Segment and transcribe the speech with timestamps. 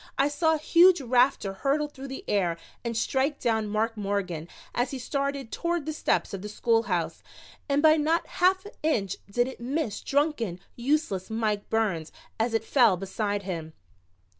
[0.17, 4.89] I saw a huge rafter hurtle through the air and strike down Mark Morgan as
[4.89, 7.21] he started toward the steps of the schoolhouse,
[7.69, 12.63] and by not a half inch did it miss drunken, useless Mike Burns as it
[12.63, 13.73] fell beside him.